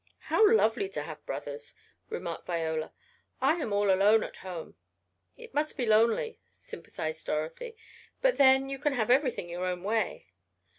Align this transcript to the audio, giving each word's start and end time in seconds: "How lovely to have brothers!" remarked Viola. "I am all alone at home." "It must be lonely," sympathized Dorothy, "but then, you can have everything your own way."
"How 0.33 0.51
lovely 0.51 0.89
to 0.97 1.03
have 1.03 1.23
brothers!" 1.27 1.75
remarked 2.09 2.47
Viola. 2.47 2.91
"I 3.39 3.57
am 3.57 3.71
all 3.71 3.93
alone 3.93 4.23
at 4.23 4.37
home." 4.37 4.73
"It 5.37 5.53
must 5.53 5.77
be 5.77 5.85
lonely," 5.85 6.39
sympathized 6.47 7.27
Dorothy, 7.27 7.75
"but 8.19 8.37
then, 8.37 8.67
you 8.67 8.79
can 8.79 8.93
have 8.93 9.11
everything 9.11 9.47
your 9.47 9.67
own 9.67 9.83
way." 9.83 10.31